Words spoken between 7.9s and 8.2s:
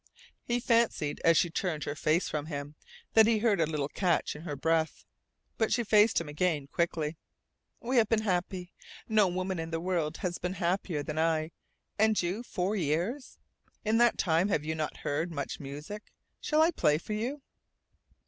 have